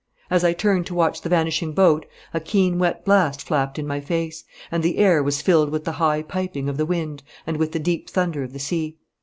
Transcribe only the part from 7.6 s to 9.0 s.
the deep thunder of the sea.